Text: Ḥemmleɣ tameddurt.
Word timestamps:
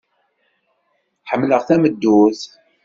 Ḥemmleɣ 1.29 1.61
tameddurt. 1.67 2.41